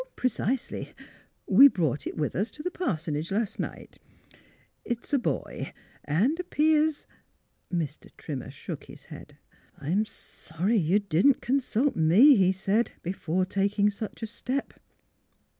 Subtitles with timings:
[0.15, 0.95] ""Precisely.
[1.45, 3.99] We brought it with us to the par sonage last night.
[4.83, 7.05] It is a boy, and appears"
[7.71, 8.07] Mr.
[8.17, 9.37] Trimmer shook his head.
[9.77, 14.73] "I'm sorry you didn't consult me," he said, *^ before taking such a step."